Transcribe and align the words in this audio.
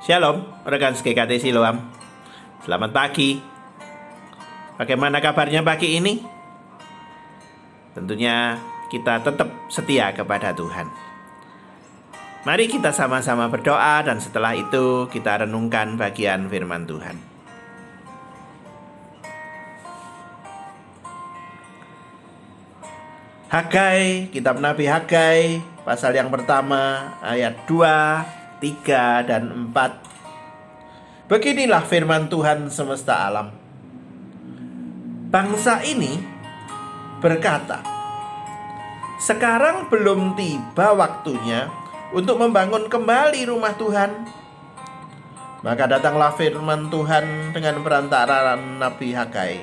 Shalom, 0.00 0.48
rekan 0.64 0.96
SGKT 0.96 1.36
Siloam. 1.44 1.76
Selamat 2.64 2.88
pagi. 2.88 3.36
Bagaimana 4.80 5.20
kabarnya 5.20 5.60
pagi 5.60 6.00
ini? 6.00 6.24
Tentunya 7.92 8.56
kita 8.88 9.20
tetap 9.20 9.52
setia 9.68 10.08
kepada 10.16 10.56
Tuhan. 10.56 10.88
Mari 12.48 12.72
kita 12.72 12.96
sama-sama 12.96 13.52
berdoa 13.52 14.00
dan 14.00 14.16
setelah 14.24 14.56
itu 14.56 15.04
kita 15.12 15.44
renungkan 15.44 16.00
bagian 16.00 16.48
firman 16.48 16.88
Tuhan. 16.88 17.20
Hagai, 23.52 24.32
kitab 24.32 24.64
Nabi 24.64 24.88
Hagai, 24.88 25.60
pasal 25.84 26.16
yang 26.16 26.32
pertama, 26.32 27.12
ayat 27.20 27.68
2, 27.68 28.39
3, 28.60 29.24
dan 29.24 29.72
4. 29.72 30.04
Beginilah 31.32 31.82
firman 31.88 32.28
Tuhan 32.28 32.68
semesta 32.68 33.26
alam. 33.26 33.48
Bangsa 35.30 35.80
ini 35.86 36.20
berkata, 37.24 37.80
"Sekarang 39.16 39.88
belum 39.88 40.36
tiba 40.36 40.92
waktunya 40.92 41.70
untuk 42.12 42.36
membangun 42.36 42.90
kembali 42.90 43.46
rumah 43.48 43.72
Tuhan." 43.78 44.10
Maka 45.60 45.84
datanglah 45.86 46.32
firman 46.34 46.88
Tuhan 46.88 47.52
dengan 47.52 47.84
perantaraan 47.84 48.80
Nabi 48.80 49.12
Hagai. 49.12 49.60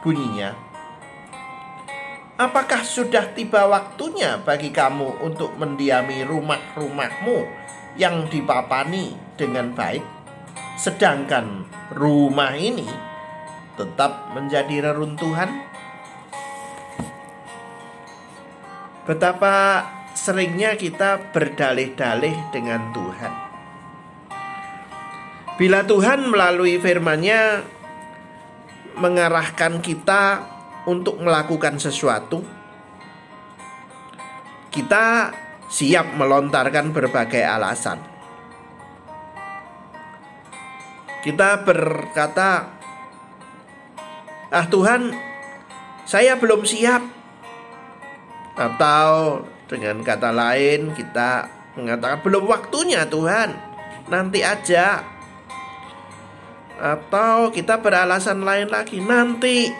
Bunyinya, 0.00 0.54
Apakah 2.38 2.86
sudah 2.86 3.34
tiba 3.34 3.66
waktunya 3.66 4.38
bagi 4.38 4.70
kamu 4.70 5.26
untuk 5.26 5.58
mendiami 5.58 6.22
rumah-rumahmu 6.22 7.42
yang 7.98 8.30
dipapani 8.30 9.18
dengan 9.34 9.74
baik, 9.74 10.06
sedangkan 10.78 11.66
rumah 11.98 12.54
ini 12.54 12.86
tetap 13.74 14.30
menjadi 14.38 14.86
reruntuhan? 14.86 15.66
Betapa 19.02 19.82
seringnya 20.14 20.78
kita 20.78 21.34
berdalih-dalih 21.34 22.54
dengan 22.54 22.94
Tuhan. 22.94 23.32
Bila 25.58 25.82
Tuhan 25.82 26.30
melalui 26.30 26.78
firman-Nya 26.78 27.66
mengarahkan 28.94 29.82
kita 29.82 30.54
untuk 30.84 31.18
melakukan 31.18 31.80
sesuatu, 31.80 32.44
kita 34.68 35.32
siap 35.68 36.16
melontarkan 36.16 36.94
berbagai 36.94 37.44
alasan. 37.44 38.00
Kita 41.18 41.60
berkata, 41.66 42.78
"Ah, 44.48 44.66
Tuhan, 44.70 45.12
saya 46.06 46.38
belum 46.38 46.62
siap." 46.64 47.02
Atau 48.54 49.44
dengan 49.68 50.00
kata 50.00 50.30
lain, 50.32 50.94
kita 50.94 51.50
mengatakan, 51.76 52.22
"Belum 52.24 52.48
waktunya, 52.48 53.04
Tuhan, 53.04 53.52
nanti 54.08 54.40
aja." 54.40 55.04
Atau 56.78 57.50
kita 57.50 57.82
beralasan 57.82 58.46
lain 58.46 58.70
lagi, 58.70 59.02
"Nanti 59.02 59.74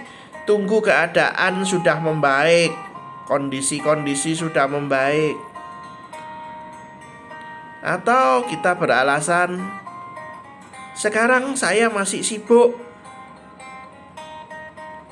Tunggu 0.49 0.81
keadaan 0.81 1.61
sudah 1.61 2.01
membaik, 2.01 2.73
kondisi-kondisi 3.29 4.33
sudah 4.33 4.65
membaik. 4.65 5.37
Atau 7.85 8.49
kita 8.49 8.73
beralasan, 8.81 9.61
sekarang 10.97 11.53
saya 11.53 11.93
masih 11.93 12.25
sibuk. 12.25 12.81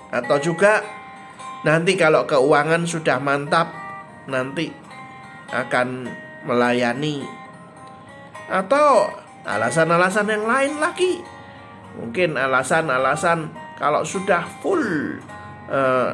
Atau 0.08 0.40
juga 0.40 0.80
nanti 1.68 2.00
kalau 2.00 2.24
keuangan 2.24 2.88
sudah 2.88 3.20
mantap, 3.20 3.68
nanti 4.24 4.72
akan 5.52 6.08
melayani. 6.48 7.20
Atau 8.48 9.12
alasan-alasan 9.44 10.32
yang 10.32 10.48
lain 10.48 10.80
lagi. 10.80 11.20
Mungkin 12.00 12.40
alasan-alasan 12.40 13.65
kalau 13.76 14.02
sudah 14.02 14.44
full 14.64 14.84
uh, 15.68 16.10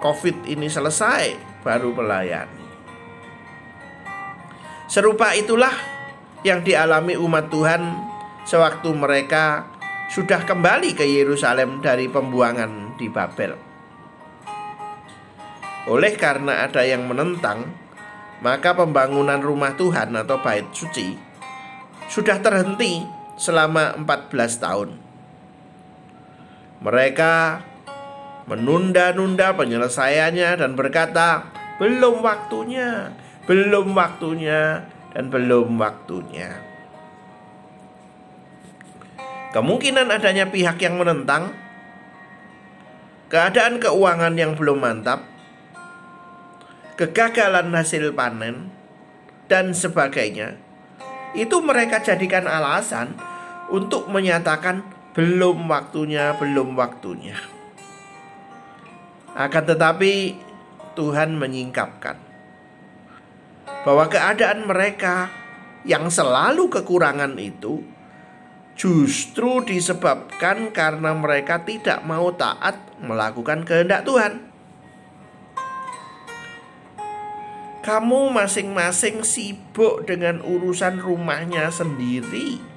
COVID 0.00 0.48
ini 0.48 0.66
selesai, 0.72 1.36
baru 1.60 1.92
melayani. 1.92 2.64
Serupa 4.88 5.36
itulah 5.36 5.72
yang 6.42 6.64
dialami 6.64 7.14
umat 7.20 7.52
Tuhan 7.52 7.94
sewaktu 8.48 8.90
mereka 8.96 9.68
sudah 10.10 10.42
kembali 10.42 10.96
ke 10.96 11.04
Yerusalem 11.06 11.84
dari 11.84 12.08
pembuangan 12.10 12.96
di 12.98 13.06
Babel. 13.06 13.54
Oleh 15.86 16.16
karena 16.16 16.66
ada 16.66 16.82
yang 16.82 17.06
menentang, 17.06 17.68
maka 18.40 18.72
pembangunan 18.74 19.38
rumah 19.38 19.76
Tuhan 19.76 20.16
atau 20.16 20.40
bait 20.40 20.66
suci 20.72 21.14
sudah 22.10 22.42
terhenti 22.42 23.06
selama 23.38 23.94
14 24.02 24.64
tahun. 24.64 25.09
Mereka 26.80 27.60
menunda-nunda 28.48 29.52
penyelesaiannya 29.52 30.50
dan 30.56 30.72
berkata, 30.74 31.44
"Belum 31.76 32.24
waktunya, 32.24 33.12
belum 33.44 33.92
waktunya, 33.92 34.88
dan 35.12 35.28
belum 35.28 35.76
waktunya." 35.76 36.56
Kemungkinan 39.50 40.08
adanya 40.08 40.48
pihak 40.48 40.78
yang 40.80 40.96
menentang 40.96 41.52
keadaan 43.30 43.78
keuangan 43.78 44.34
yang 44.38 44.54
belum 44.54 44.78
mantap, 44.82 45.26
kegagalan 46.98 47.70
hasil 47.74 48.14
panen, 48.14 48.70
dan 49.50 49.74
sebagainya. 49.74 50.54
Itu 51.34 51.62
mereka 51.62 52.02
jadikan 52.02 52.46
alasan 52.46 53.14
untuk 53.70 54.06
menyatakan 54.10 54.82
belum 55.10 55.66
waktunya, 55.66 56.38
belum 56.38 56.78
waktunya. 56.78 57.34
Akan 59.34 59.66
tetapi 59.66 60.38
Tuhan 60.94 61.38
menyingkapkan 61.38 62.18
bahwa 63.86 64.04
keadaan 64.10 64.66
mereka 64.66 65.30
yang 65.86 66.12
selalu 66.12 66.68
kekurangan 66.68 67.32
itu 67.40 67.80
justru 68.76 69.64
disebabkan 69.64 70.70
karena 70.70 71.16
mereka 71.16 71.62
tidak 71.64 72.04
mau 72.04 72.30
taat 72.34 72.78
melakukan 73.00 73.64
kehendak 73.64 74.04
Tuhan. 74.04 74.50
Kamu 77.80 78.28
masing-masing 78.28 79.24
sibuk 79.24 80.04
dengan 80.04 80.44
urusan 80.44 81.00
rumahnya 81.00 81.72
sendiri 81.72 82.69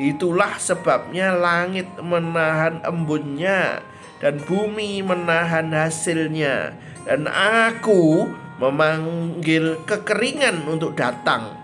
Itulah 0.00 0.56
sebabnya 0.56 1.36
langit 1.36 1.84
menahan 2.00 2.80
embunnya 2.80 3.84
dan 4.24 4.40
bumi 4.40 5.04
menahan 5.04 5.68
hasilnya 5.68 6.72
dan 7.04 7.28
aku 7.28 8.24
memanggil 8.56 9.82
kekeringan 9.84 10.64
untuk 10.64 10.96
datang 10.96 11.58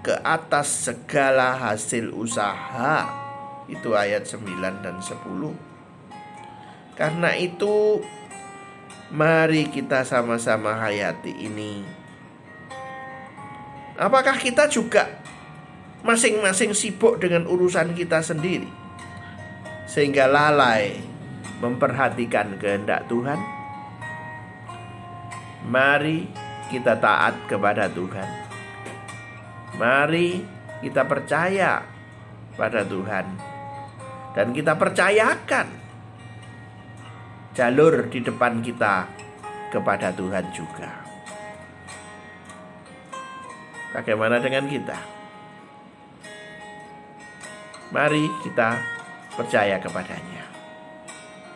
ke 0.00 0.14
atas 0.24 0.88
segala 0.88 1.58
hasil 1.58 2.14
usaha. 2.14 3.04
Itu 3.68 3.92
ayat 3.92 4.24
9 4.24 4.80
dan 4.80 4.96
10. 5.02 5.52
Karena 6.96 7.36
itu 7.36 8.00
mari 9.12 9.68
kita 9.68 10.08
sama-sama 10.08 10.72
hayati 10.78 11.36
ini. 11.36 11.84
Apakah 13.98 14.38
kita 14.38 14.70
juga 14.70 15.20
masing-masing 16.08 16.72
sibuk 16.72 17.20
dengan 17.20 17.44
urusan 17.44 17.92
kita 17.92 18.24
sendiri, 18.24 18.64
sehingga 19.84 20.24
lalai 20.24 20.96
memperhatikan 21.60 22.56
kehendak 22.56 23.04
Tuhan. 23.12 23.36
Mari 25.68 26.24
kita 26.72 26.96
taat 26.96 27.36
kepada 27.44 27.92
Tuhan. 27.92 28.24
Mari 29.76 30.40
kita 30.80 31.04
percaya 31.04 31.84
pada 32.56 32.80
Tuhan, 32.88 33.26
dan 34.32 34.56
kita 34.56 34.80
percayakan 34.80 35.68
jalur 37.52 38.08
di 38.08 38.24
depan 38.24 38.64
kita 38.64 39.04
kepada 39.68 40.08
Tuhan 40.16 40.48
juga. 40.56 41.04
Bagaimana 43.92 44.40
dengan 44.40 44.64
kita? 44.64 45.17
Mari 47.88 48.28
kita 48.44 48.76
percaya 49.32 49.80
kepadanya. 49.80 50.44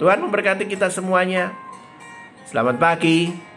Tuhan 0.00 0.25
memberkati 0.25 0.64
kita 0.64 0.88
semuanya. 0.88 1.52
Selamat 2.49 2.81
pagi. 2.81 3.51